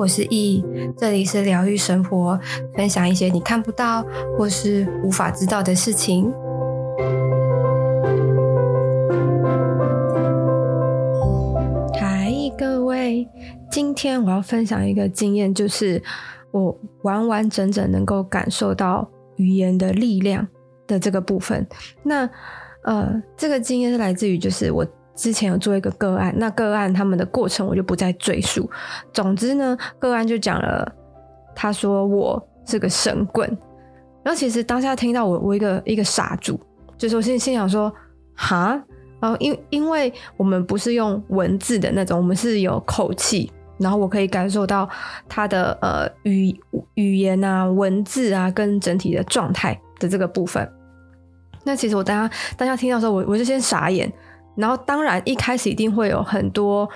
[0.00, 0.64] 我是易，
[0.96, 2.40] 这里是疗愈生活，
[2.74, 4.02] 分享一些你看不到
[4.38, 6.32] 或是无法知道的事情。
[11.92, 13.28] 嗨，各位，
[13.70, 16.02] 今天我要分享一个经验，就是
[16.50, 19.06] 我完完整整能够感受到
[19.36, 20.48] 语言的力量
[20.86, 21.66] 的这个部分。
[22.02, 22.26] 那
[22.84, 24.86] 呃，这个经验是来自于，就是我。
[25.20, 28.68] 之前有做一个个案，那个案他们的过程我就不再赘述。
[29.12, 30.90] 总之呢，个案就讲了，
[31.54, 33.46] 他说我是个神棍。
[34.22, 36.58] 然后其实当下听到我，我一个一个傻住，
[36.96, 37.92] 就是我心心想说，
[38.34, 38.82] 哈，
[39.20, 44.88] 然后因因为我们不是用文字的那种，我们是有口气，然后我可以感受到
[45.28, 46.58] 他的呃语
[46.94, 50.66] 语言啊、文字啊跟整体的状态的这个部分。
[51.62, 54.10] 那其实我当下当下听到的时候，我我就先傻眼。
[54.56, 56.88] 然后，当然一开始一定会有很多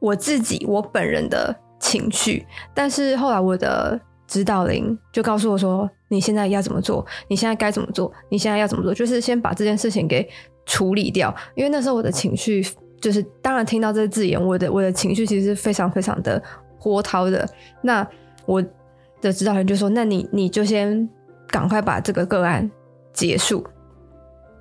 [0.00, 2.44] 我自己我本人的情绪，
[2.74, 7.04] 但是后来我的指导灵就告诉我说：“你现在要怎么做？
[7.28, 8.10] 你现在该怎么做？
[8.30, 8.92] 你现在要怎么做？
[8.94, 10.28] 就是先把这件事情给
[10.66, 12.66] 处理掉。”因为那时候我的情绪
[13.00, 16.42] 就是，当然听到这个字眼，我的我的情绪其实是非常非常的
[16.82, 17.46] 波涛的。
[17.82, 18.06] 那
[18.46, 18.64] 我
[19.20, 21.08] 的指导灵就说：“那你你就先
[21.48, 22.68] 赶快把这个个案
[23.12, 23.64] 结束。”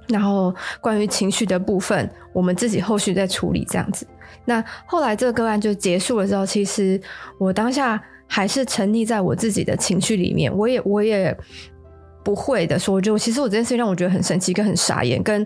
[0.07, 4.05] 然后关于情绪的部分，我们自己后续再处理这样子。
[4.45, 6.99] 那后来这个个案就结束了之后，其实
[7.37, 11.35] 我当下还是沉溺在我自己的情绪里面，我也我也
[12.23, 15.45] 不会的说，就其实我这件事情让我觉得很神奇跟很傻眼，跟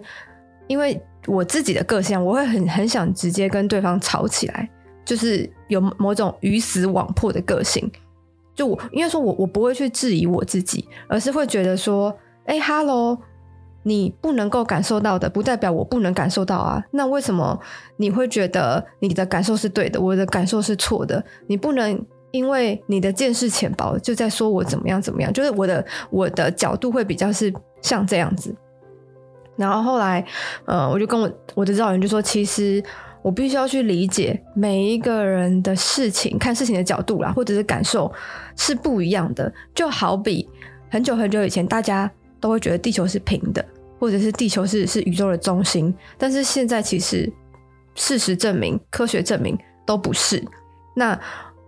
[0.67, 4.67] 因为我自己的个性，我会很很想直接跟对方吵起来，
[5.05, 7.89] 就是有某种鱼死网破的个性。
[8.55, 13.17] 就我因为说我我不会去质疑我自己，而是会觉得说，哎哈喽。
[13.87, 16.83] 你不能够感受到的，不代表我不能感受到啊。
[16.91, 17.57] 那为什么
[17.95, 21.23] 你会觉得你的感受是对的，我的感受是错的？
[21.47, 25.31] 你不能因为你的见识浅薄，就在说我怎么样怎么样。
[25.31, 28.53] 就是我的我的角度会比较是像这样子。
[29.55, 30.25] 然后后来，
[30.65, 32.83] 呃，我就跟我我的指导员就说，其实
[33.21, 38.11] 我必须要去理解每一个人的事情，看事情的角度啦，或者是感受
[38.57, 39.49] 是不一样的。
[39.73, 40.45] 就好比
[40.91, 42.11] 很久很久以前，大家
[42.41, 43.65] 都会觉得地球是平的。
[43.99, 47.31] 或者是地球是是宇宙的中心，但是现在其实
[47.95, 50.43] 事实证明，科学证明都不是。
[50.95, 51.19] 那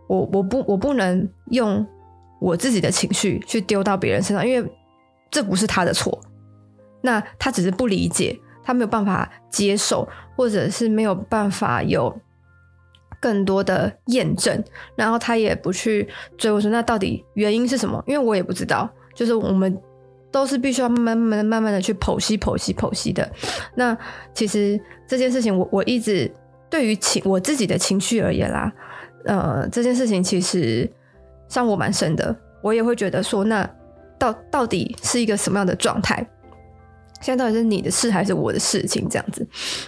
[0.08, 1.86] 我我不我不能用
[2.40, 4.72] 我自己的情绪去丢到别人身上，因为
[5.32, 6.20] 这不是他的错。
[7.02, 12.16] 那他只是不理解，他没有办法接受，或者是没有办法有
[13.20, 14.64] 更多的验证，
[14.96, 16.08] 然后他也不去
[16.38, 18.04] 追问说，那到底原因是什么？
[18.06, 19.76] 因为我也不知道，就是我们。
[20.32, 23.30] 都是必须要慢慢、慢慢的去剖析、剖析、剖析的。
[23.76, 23.98] 那
[24.34, 26.32] 其实这件事情我，我我一直
[26.70, 28.72] 对于情我自己的情绪而言啦，
[29.26, 30.90] 呃，这件事情其实
[31.48, 32.36] 伤我蛮深的。
[32.62, 33.68] 我也会觉得说，那
[34.18, 36.26] 到到底是一个什么样的状态？
[37.22, 39.08] 现在到底是你的事还是我的事情？
[39.10, 39.46] 这样子。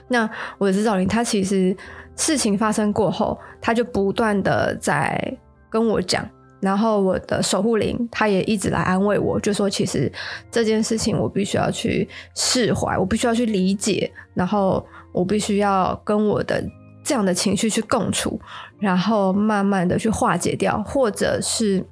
[0.07, 1.75] 那我的指导灵他其实
[2.15, 5.37] 事情发生过后，他就不断的在
[5.69, 6.27] 跟我讲。
[6.61, 10.09] 然后我的守护灵他也一直来安慰我，就说其实
[10.51, 16.63] 这件事情我必须要去释怀，我必须要去理解，然后我必须要跟我的
[17.03, 18.39] 这样的情绪去共处，
[18.79, 21.83] 然后慢慢的去化解掉，或者是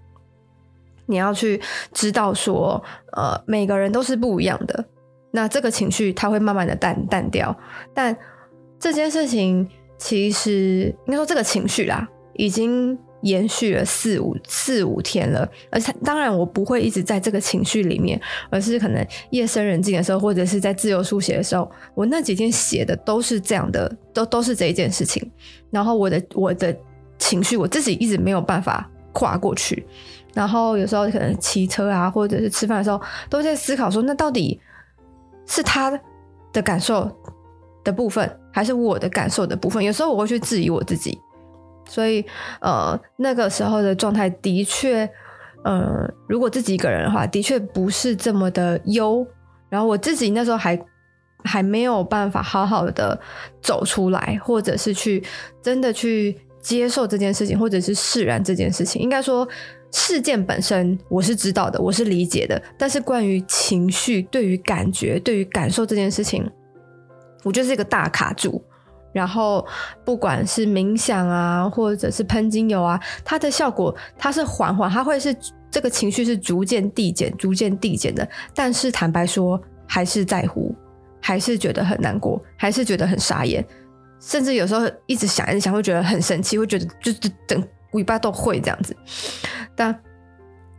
[1.07, 1.59] 你要去
[1.91, 2.79] 知道说，
[3.13, 4.85] 呃，每个人都是不一样的，
[5.31, 7.57] 那这个情绪它会慢慢的淡淡掉，
[7.95, 8.15] 但
[8.79, 12.95] 这件事情其实应该说这个情绪啦，已经。
[13.21, 18.19] 延续了四五四五天了，而且当然我不会一直在这个情绪里面，
[18.49, 25.29] 而是可能夜深人静的时候，或者是在自由书写的时候，我那几天写的都是这样的，都都是这一件事情。
[25.69, 26.75] 然后我的我的
[27.17, 29.85] 情绪，我自己一直没有办法跨过去。
[30.33, 34.59] 然后有时候可能骑车啊，或者是吃饭的时候，都在思考说，那到底
[35.45, 35.99] 是他
[36.53, 37.11] 的感受
[37.83, 39.83] 的部分，还是我的感受的部分？
[39.83, 41.19] 有时候我会去质疑我自己。
[41.89, 42.23] 所以，
[42.61, 45.09] 呃，那个时候的状态的确，
[45.63, 49.25] 呃，如果自己一个人的话，的确不是这么的优。
[49.69, 50.79] 然后我自己那时候还
[51.43, 53.19] 还没有办法好好的
[53.61, 55.23] 走出来，或者是去
[55.61, 59.01] 真的去接受这件事情，或者是释然这件事情。
[59.01, 59.47] 应该说，
[59.91, 66.47] 事件本身我是知道的，我是理解的，但是关于情绪、对于感觉、对于感受这件事情，
[67.43, 68.63] 我就是一个大卡住。
[69.11, 69.65] 然后，
[70.05, 75.35] 不管是冥想啊，或者是喷精油啊，它的效果它是缓缓，它会是
[75.71, 78.27] 这个情绪是逐渐递减、逐渐递减的。
[78.53, 80.75] 但是坦白说，还是在乎，
[81.19, 83.65] 还是觉得很难过，还是觉得很傻眼，
[84.19, 88.95] 甚至有时候一直想一直想，会觉得很生气，会觉得就是整尾巴都会这样子。
[89.75, 89.97] 但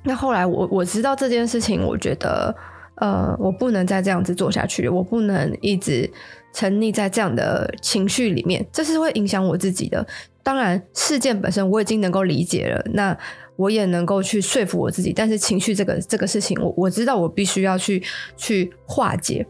[0.04, 2.54] 那后来我我知道这件事情，我觉得
[3.00, 6.08] 呃，我不能再这样子做下去，我不能一直
[6.52, 10.06] 沉溺在这样的情绪里面，这是会影响我自己的。
[10.42, 13.16] 当然，事件本身我已经能够理解了，那
[13.56, 15.14] 我也能够去说服我自己。
[15.14, 18.02] 但是情绪这个这个事情，我我知道我必须要去
[18.36, 19.46] 去化解。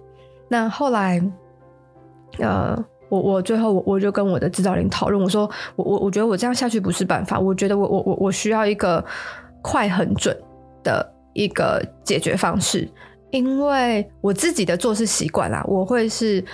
[0.48, 1.20] 那后来，
[2.38, 2.76] 呃，
[3.08, 9.04] 我我最后我我就跟我的指导灵讨论，我说我我我觉得我这样下去不是办法，我觉得我我我我需要一个
[9.60, 10.36] 快很准
[10.84, 12.88] 的一个解决方式。
[13.30, 16.44] 因为我自己的做事习惯啦，我会是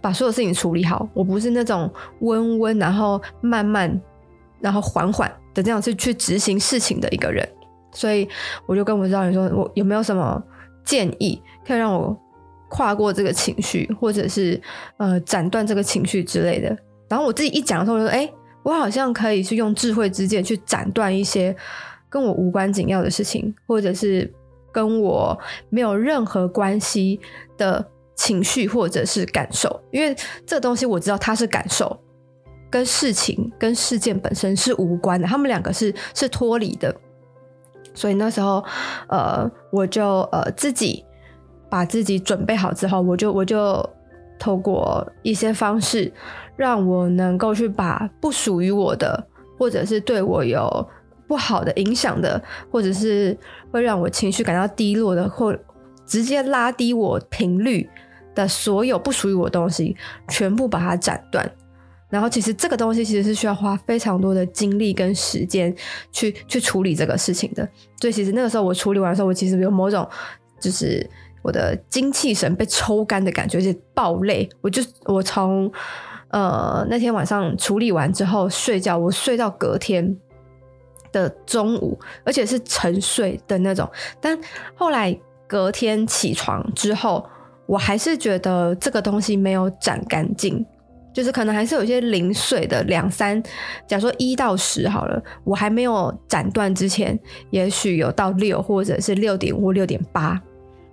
[0.00, 4.00] 把所有事情处理好，我不是那种温温，然后慢慢，
[4.60, 7.46] 然后缓缓的这样去去执行事情的一个人，
[7.92, 8.26] 所以
[8.66, 10.42] 我就跟我指导灵说，我有没有什么
[10.84, 12.16] 建议可以让我
[12.70, 14.60] 跨过这个情绪，或者是
[14.96, 16.74] 呃斩断这个情绪之类的。
[17.08, 18.26] 然后我自己一讲的时候，我就说，哎，
[18.62, 21.54] 我好像可以去用智慧之剑去斩断一些
[22.08, 24.32] 跟我无关紧要的事情，或者是。
[24.76, 25.38] 跟我
[25.70, 27.18] 没有任何关系
[27.56, 27.82] 的
[28.14, 30.14] 情绪或者是感受，因为
[30.44, 31.98] 这东西我知道它是感受，
[32.68, 36.94] 跟事情跟事件本身是无关的，他们两个是是脱离的。
[37.94, 38.62] 所以那时候，
[39.08, 41.02] 呃，我就呃自己
[41.70, 43.82] 把自己准备好之后，我就我就
[44.38, 46.12] 透过一些方式，
[46.54, 49.26] 让我能够去把不属于我的，
[49.58, 50.86] 或者是对我有。
[51.26, 53.36] 不好的影响的，或者是
[53.70, 55.56] 会让我情绪感到低落的，或
[56.06, 57.88] 直接拉低我频率
[58.34, 59.96] 的所有不属于我的东西，
[60.28, 61.50] 全部把它斩断。
[62.08, 65.74] 然后，其实这个东西其实是需要花非常多的精力跟时间
[66.12, 67.68] 去去处理这个事情的。
[68.00, 70.08] 所以，其实那个时候我处理完的时候，我其实有某种
[70.60, 71.04] 就是
[71.42, 74.48] 我的精气神被抽干的感觉，而且爆累。
[74.60, 75.70] 我就我从
[76.28, 80.16] 呃那天晚上处理完之后睡觉，我睡到隔天。
[81.16, 83.88] 的中午，而且是沉睡的那种。
[84.20, 84.38] 但
[84.74, 87.26] 后来隔天起床之后，
[87.64, 90.64] 我还是觉得这个东西没有斩干净，
[91.14, 93.42] 就是可能还是有些零碎的两三，
[93.86, 97.18] 假如说一到十好了，我还没有斩断之前，
[97.48, 100.38] 也许有到六或者是六点五、六点八。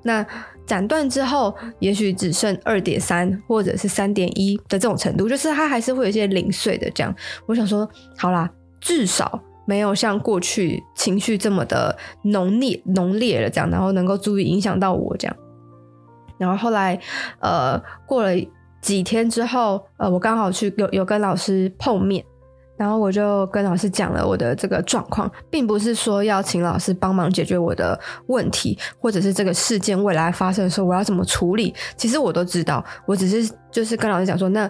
[0.05, 0.25] 那
[0.65, 7.13] 斩断之后，也许只剩二点三或者是三点一的这种程度，就是它还是会有一些零碎的这样。
[7.45, 8.49] 我想说，好啦，
[8.79, 9.41] 至少。
[9.65, 15.35] 没有像过去情绪这么的浓烈浓烈了这样，然后能够足以影响到我这样。
[16.37, 16.99] 然后后来，
[17.39, 18.31] 呃，过了
[18.81, 22.23] 几天之后，呃，我刚好去有有跟老师碰面，
[22.75, 34.69] 然后我就跟老师讲了我的这个状况，并不是说要请老师帮忙解决我的问题，或者是这个事件未来发生的时候我要怎么处理，其实我都知道，我只是就是跟老师讲说那。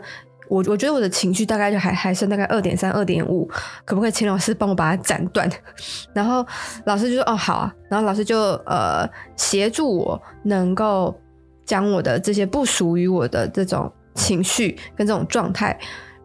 [0.53, 3.49] 我我觉得我的情绪大概就还还剩大概二点三、二点五，
[3.85, 5.49] 可不可以请老师帮我把它斩断？
[6.13, 6.45] 然后
[6.85, 11.19] 老师就说：“哦，好啊。”然后老师就呃协助我能够
[11.65, 15.75] 将我的这些不属于我的这种情绪跟这种状态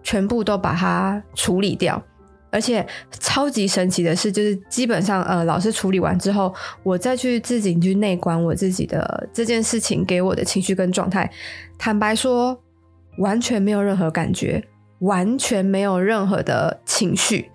[0.02, 2.02] 全部都把它处理掉。
[2.50, 2.86] 而且
[3.19, 11.30] 超级神奇的是，就是基本上呃老师处理完之后，我再去自己去内观我自己的这件事情给我的情绪跟状态，
[11.78, 12.60] 坦白说。
[13.19, 14.62] 完全没有任何感觉，
[15.00, 17.50] 完全没有任何的情绪，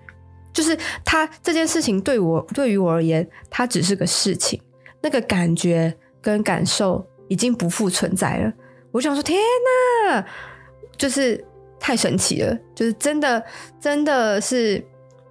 [0.54, 4.62] 就是他这件事情对我对于我而言，它只是个事情，
[5.02, 8.54] 那个感觉跟感受已经不复存在了。
[8.92, 9.40] 我想说，天
[10.08, 10.26] 哪，
[10.98, 11.44] 就是
[11.80, 13.44] 太神奇了，就是真的，
[13.80, 14.84] 真的是。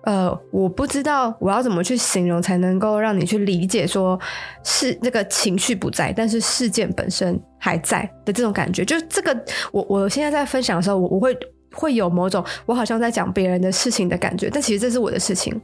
[0.05, 4.19] 呃，我不知道我要怎么去形容才能够让你去理解，说
[4.65, 8.85] 是那个情绪不在，但是事件本身还在的这种感觉。
[8.85, 11.39] 就这个，我我现在在分享的时候，我我会
[11.73, 15.61] 会有某种我好像在讲别人的事情的感觉，但其实这是我的事情。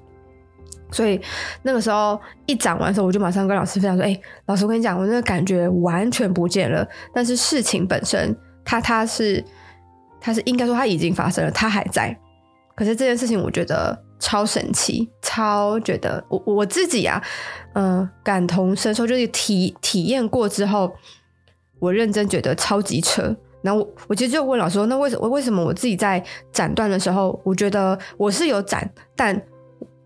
[0.92, 1.20] 所以
[1.62, 2.16] 那个时候
[2.46, 4.16] 一讲完的时候，我就马上跟老师分享说：“哎，
[4.46, 9.44] 老师，我跟你讲，我那个感觉完全不见了，但是事情本身，它它是
[10.20, 12.16] 它是应该说它已经发生了，它还在。
[12.76, 17.22] 可是这件事情，我觉得。”超神奇，超觉得我我自己啊，
[17.74, 20.92] 嗯、感同身受，就是体体验过之后，
[21.78, 23.34] 我认真觉得超级扯。
[23.62, 26.22] 然后我我其实就问老师说，那为什么为什么我自己在
[26.52, 29.40] 斩断的时候，我觉得我是有斩，但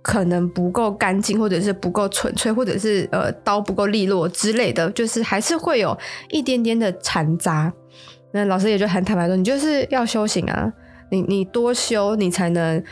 [0.03, 5.97] 可能不够干净，或者是不够纯粹，或者是呃刀不够利落之类的，就是还是会有
[6.31, 7.73] 一点点的残渣。
[8.33, 10.73] 那老师也就很坦白说，你就是要修行啊，
[11.11, 12.83] 你你多修，你才能。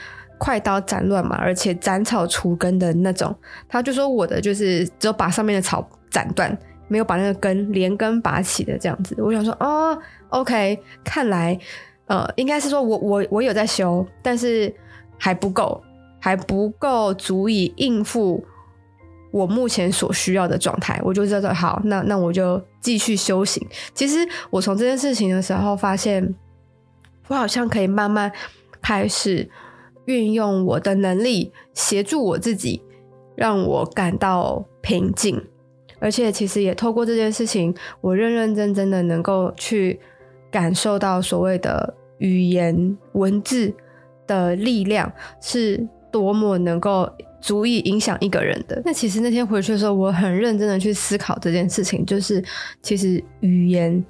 [0.41, 3.33] 快刀斩乱麻，而且斩草除根的那种。
[3.69, 9.15] 他就说我的就是只有把上面的草斩断，没有把那个根连根拔起的这样子。
[9.19, 9.97] 我想说哦
[10.31, 11.57] ，OK，看来
[12.07, 14.75] 呃应该是说我我我有在修，但是
[15.19, 15.81] 还不够。
[16.23, 18.45] 还不够足以应付
[19.31, 23.67] 我目前所需要的状态，我就觉得好，那那我就继续修行。
[23.95, 24.19] 其实
[24.51, 26.35] 我从这件事情的时候发现，
[27.29, 28.31] 我好像可以慢慢
[28.83, 29.49] 开始
[30.07, 32.83] 运用我的能力协助我自己，
[33.37, 35.41] 让我感到平静。
[35.99, 40.01] 而且其实也透过这件事情，我认认真真的能够去
[40.51, 43.73] 感受到所谓的语言文字
[44.27, 47.07] 的力量是多么能够
[47.41, 48.81] 足以影响一个人的。
[48.83, 52.43] 那其实那天回去的时候，我很认真的去思考这件事情，就是
[52.81, 54.03] 其实语言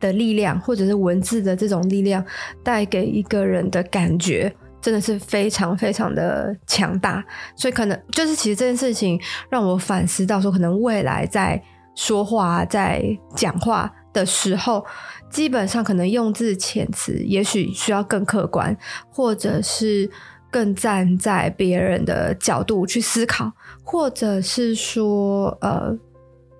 [0.00, 2.24] 的力量，或者是文字的这种力量，
[2.64, 4.50] 带给一个人的感觉。
[4.80, 7.24] 真的是非常非常的强大，
[7.56, 11.60] 所以可能就是其实这件事情让我反思到说，可能未来在
[11.94, 13.02] 说话、在
[13.34, 14.84] 讲话的时候，
[15.30, 18.76] 基本上可能用字遣词，也许需要更客观，
[19.10, 20.08] 或者是
[20.50, 23.50] 更站在别人的角度去思考，
[23.82, 25.92] 或者是说，呃，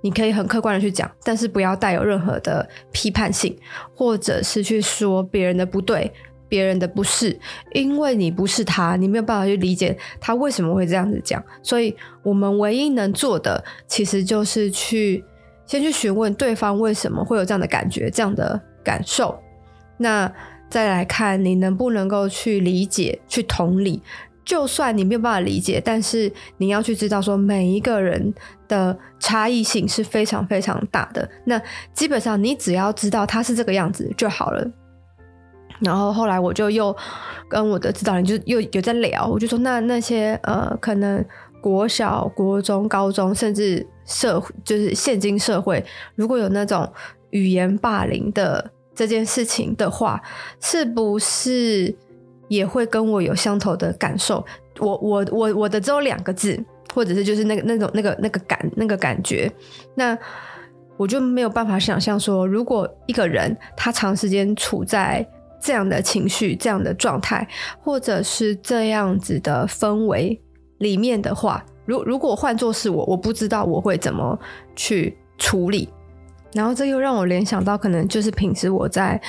[0.01, 3.57] 你可以很客观的去讲，但是不要带有任何的批判性，
[3.95, 6.13] 或者是去说别人的不对。
[6.49, 7.39] 别人的不是，
[7.73, 11.43] 因为你不是他，你没有办法去理解他为什么会这样子讲。
[11.63, 15.25] 所以，我们唯一能做的，其实就是去
[15.67, 19.39] 先去询问对方为什么会有这样的感觉、这样的感受。
[19.99, 20.31] 那
[20.69, 24.03] 再来看你能不能够去理解、去同理。
[24.45, 28.33] 就算你没有办法理解，但是你要去知道说，每一个人
[28.69, 31.29] 的差异性是非常非常大的。
[31.47, 31.61] 那
[31.93, 34.65] 基本上，你只要知道他是这个样子就好了。
[35.81, 36.95] 然后后来我就又
[37.49, 41.25] 跟我的指导人就又有在聊，我就说那那些呃可能
[41.61, 46.91] 国小、国中、高中，甚至社就是现今社会，如果有那种
[47.31, 50.21] 语言霸凌的这件事情的话，
[50.61, 51.95] 是不是
[52.49, 54.45] 也会跟我有相同的感受？
[54.79, 56.59] 我我我我的只有两个字，
[56.95, 59.51] 或者是就是那个那种那个那个感那个感觉，
[59.95, 60.17] 那
[60.97, 65.27] 我就没有办法想象说，如果一个人他长时间处在。
[65.67, 67.45] 这样的情绪、这样的状态，
[67.83, 70.41] 或者是这样子的氛围
[70.79, 74.39] 里面的话，如如果换作是我，我不知道我会怎么
[74.77, 75.89] 去处理。
[76.55, 79.21] 然后这又让我联想到，可能就是平时我在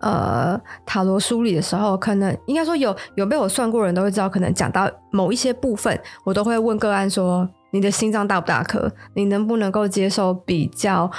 [0.00, 8.92] 呃塔罗梳理的时候，可能应该说有有被我算过人都会知道，可能讲到某一些部分，我都会问个案说：你的心脏大不大颗？
[9.14, 11.10] 你能不能够接受比较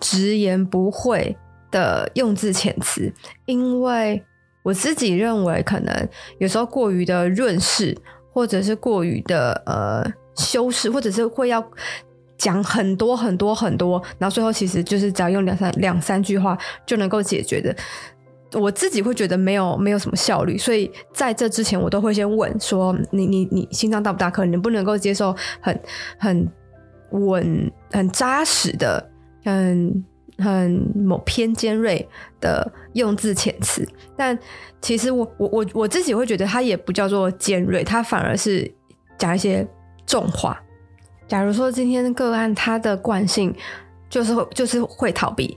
[0.00, 1.36] 直言不讳
[1.72, 3.12] 的用字遣词，
[3.46, 4.22] 因为
[4.62, 7.98] 我自己认为，可能有时候过于的润饰，
[8.32, 11.66] 或者是过于的呃修饰，或者是会要
[12.38, 17.74] 讲很多很多很多，然后最后其实就是只要用两三两三句话就能够解决的。
[18.52, 24.44] 我自己会觉得没有没有什么效率，所以在这之前，我都会先问说：你你你心脏大不大可？
[24.44, 25.80] 你能不能够接受很
[26.18, 26.48] 很
[27.10, 29.10] 稳、很扎实的、
[29.42, 30.04] 很。
[30.38, 32.08] 很某偏尖锐
[32.40, 33.86] 的用字遣词，
[34.16, 34.38] 但
[34.80, 38.70] 其实我我我我自己会觉得它也不叫做尖锐，它反而是
[39.18, 39.66] 讲一些
[40.06, 40.60] 重话。
[41.28, 43.54] 假如说今天个案他的惯性
[44.10, 45.56] 就是会就是会逃避。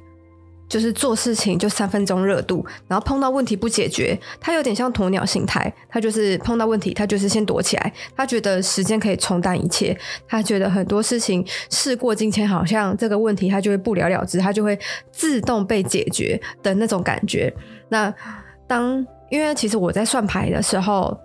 [0.68, 14.78] 就是做事情就三分钟热度，然后碰到问题不解决，他有点像鸵鸟心态，他就是碰到问题，他就是先躲起来，他觉得时间可以冲淡一切，他觉得很多事情事过境迁，好像这个问题他就会不了了之，他就会
[15.12, 17.54] 自动被解决的那种感觉。
[17.90, 18.14] 那
[18.68, 21.18] 当因为其实我在算牌的时候。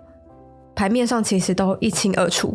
[0.73, 2.51] 牌面上其实都一清二楚，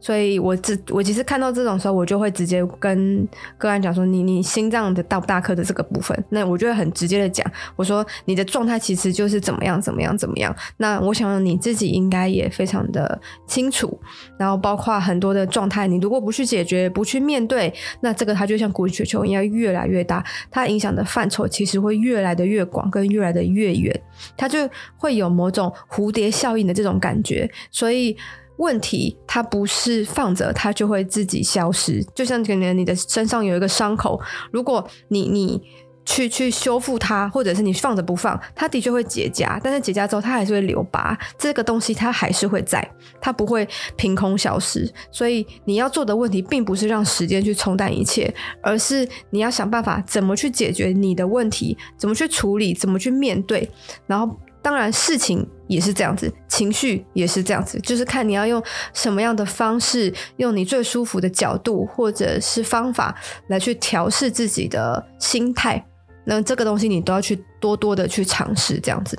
[0.00, 7.44] 所以我只我其实看到这种时候，我就会直接跟个案讲说：“你你心脏的大不大颗的这个部分。”那我就会很直接的讲，
[7.74, 13.98] 我说：“你的状态其实就是怎么样怎么样怎么样。”那我想你自己应该也非常的清楚，
[14.38, 24.00] 然后包括很多的状态，你如果不去解决、不去面对，那这个它就像滚雪球一样越来越大，它影响的范畴其实会越来的越广，跟越来的越远，
[24.36, 24.58] 它就
[24.96, 27.50] 会有某种蝴蝶效应的这种感觉。
[27.70, 28.16] 所以
[28.58, 34.20] 问题它不是放着它就会自己消失，就像可能你的身上有一个伤口，
[34.52, 35.60] 如果你你
[36.04, 42.82] 去去修复它，或者是你放着不放，它的确会结痂，但是结痂之后它还是会留疤，这个东西它还是会在，
[43.20, 44.90] 它不会凭空消失。
[45.12, 53.70] 所以你要做的问题并不是让时间去冲淡一切，而是你要想办法怎么去解决你的问题，怎么去处理，怎么去面对，
[54.06, 54.34] 然后。
[54.60, 58.60] 当然，事情也是这样子，情绪也是这样子，就是看你要用
[58.92, 63.14] 什么样的方式，用你最舒服的角度或者是方法
[63.46, 65.84] 来去调试自己的心态。
[66.24, 69.16] 那这个东西你都要去多多的去尝试，这样子。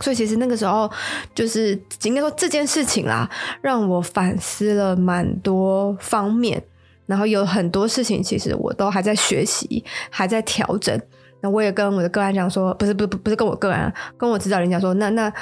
[0.00, 0.90] 所以其实那个时候
[1.34, 3.30] 就是应该说这件事情啦，
[3.62, 6.62] 让我反思了蛮多方面，
[7.06, 11.00] 然后有很多事情其实我都还在学习，还在调整。
[11.42, 15.32] 那我也跟我的个案讲说，不是不不不是跟我个案，跟我指导人讲说，那那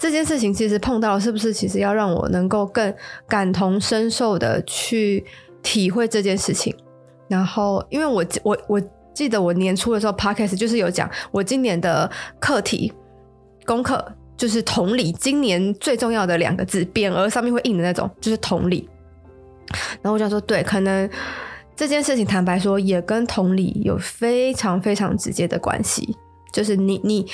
[0.00, 2.92] 这件事情其实碰到是不是其实要让我能够更
[3.28, 5.24] 感同身受的去
[5.62, 6.74] 体会这件事情？
[7.28, 8.82] 然后因为我我我
[9.14, 12.92] 记得我年初的时候 Podcast 就是有讲我今年的课题。
[13.66, 14.04] 功课
[14.36, 18.88] 就是同理，今年最重要的两个字，匾额上面会印的那种，就是同理。
[20.02, 21.08] 然后我就说，对，可能
[21.76, 26.16] 这件事情，坦白说，也跟同理有非常非常直接的关系。
[26.52, 27.24] 就是你你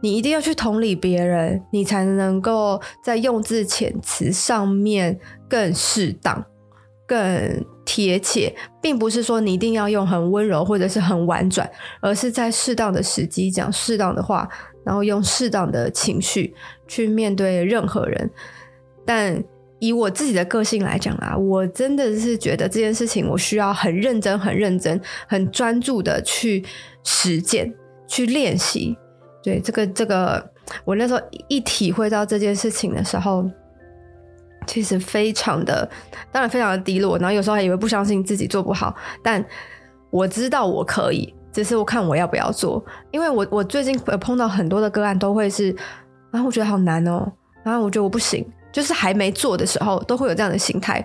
[0.00, 6.44] 你一定要去同理别人，你才能够在用字遣词上面更适当、
[7.06, 14.48] 更贴切，并不是说你一定要用很温柔或者是很婉转，而是在适当的时机讲适当的话。
[14.82, 16.54] 然后用适当的情绪
[16.88, 18.30] 去面对任何人，
[19.04, 19.44] 但
[19.78, 26.64] 以我自己的个性来讲啊，我真的是觉得这件事情我需要很认真、很认真、很专注的去
[27.04, 27.74] 实践、
[28.08, 28.96] 去练习。
[29.42, 30.44] 对，这个这个，
[30.84, 33.44] 我那时候一体会到这件事情的时候，
[34.66, 35.88] 其实非常的，
[36.30, 39.44] 当然非常的低落，然后有时候还以为不相信自己做不好，但
[40.10, 41.34] 我知道我可以。
[41.52, 42.80] 只是我看我要不要做，
[43.10, 45.74] 因为我我最近碰到很多的个案都会是，
[46.30, 47.28] 然后我觉得好难哦，
[47.64, 51.04] 然后我觉得我不行，就是还没做的时候都会有这样的心态。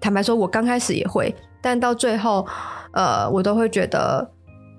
[0.00, 2.44] 坦白说，我刚开始也会，但到最后，
[2.92, 4.28] 呃，我都会觉得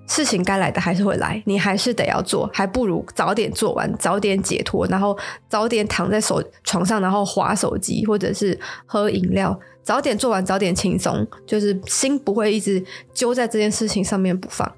[0.06, 5.16] 事情该来的还是会来，你还是得要做，还不如早点做完，早点解脱，然后
[5.48, 14.70] 早点躺在手床上，然后划手机或者是喝饮料，早点做完，早点轻松，就是心不会一直揪在这件事情上面不放。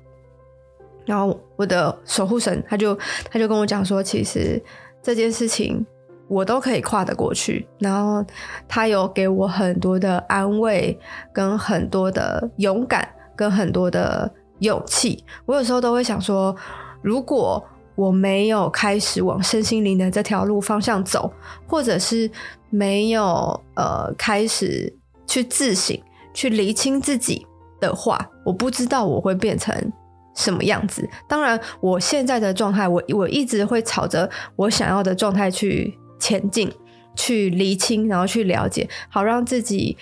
[1.05, 2.95] 然后我的守护神他就
[3.31, 4.63] 他就跟我讲说，其实
[5.03, 5.87] 这件事情
[6.29, 7.67] 我都可以跨得过去。
[7.79, 8.25] 然后
[8.69, 10.99] 他有给我很多的安慰，
[11.33, 15.25] 跟很多的勇敢，跟很多的勇气。
[15.47, 16.55] 我有时候都会想说，
[17.03, 17.63] 如果
[17.95, 21.33] 我没有开始往身心灵的这条路方向走，
[21.67, 22.31] 或者是
[22.71, 24.93] 没有呃开始
[25.27, 25.99] 去自省、
[26.33, 27.47] 去厘清自己
[27.81, 29.93] 的话，我不知道我会变成。
[30.35, 31.11] 什么样子？
[31.27, 36.73] 当然，我现在的状态，我我一直会朝着我想要的状态去前进，
[37.17, 39.97] 去厘清，然后去了解，好让自己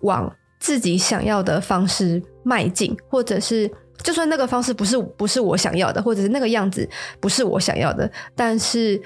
[0.00, 3.70] 往自己想要的方式迈进，或者是
[4.02, 6.88] 就算那个方式不是不是我想要的，或者是那个样子
[7.20, 8.98] 不是我想要的，但是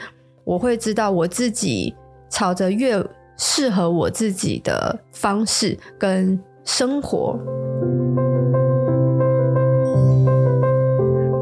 [0.44, 1.92] 我会知道我自己
[2.30, 3.04] 朝着越
[3.36, 7.36] 适合我自己的方式跟生活。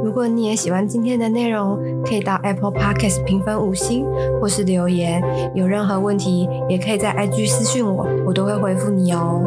[0.02, 4.06] 如果你也喜欢今天的内容，可以到 Apple Podcast 评分五星，
[4.40, 5.22] 或是留言。
[5.54, 9.42] 有任何问题，也可以在 IG 私讯我，我都会回复你哦。